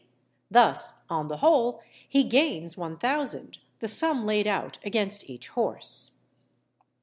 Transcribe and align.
Thus, 0.49 1.03
on 1.11 1.27
the 1.27 1.37
whole, 1.37 1.79
he 2.09 2.23
gains 2.23 2.73
1000_l._, 2.73 3.57
the 3.81 3.87
sum 3.87 4.25
laid 4.25 4.47
out 4.47 4.79
against 4.83 5.29
each 5.29 5.49
horse. 5.49 6.21